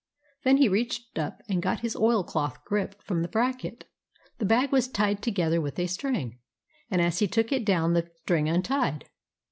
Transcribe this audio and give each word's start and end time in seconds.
Then 0.43 0.57
he 0.57 0.67
reached 0.67 1.19
up 1.19 1.37
and 1.47 1.61
got 1.61 1.81
his 1.81 1.95
oilcloth 1.95 2.65
grip 2.65 2.99
from 3.03 3.21
the 3.21 3.27
bracket. 3.27 3.87
The 4.39 4.47
bag 4.47 4.71
was 4.71 4.87
tied 4.87 5.21
together 5.21 5.61
with 5.61 5.77
a 5.77 5.85
string, 5.85 6.39
and 6.89 6.99
as 7.03 7.19
he 7.19 7.27
took 7.27 7.51
it 7.51 7.63
down 7.65 7.93
the 7.93 8.09
string 8.23 8.49
untied. 8.49 9.05